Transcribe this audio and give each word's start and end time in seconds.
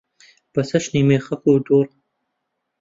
بە 0.53 0.61
چەشنی 0.69 1.07
مێخەک 1.07 1.43
و 1.45 1.63
دوڕ 1.65 1.87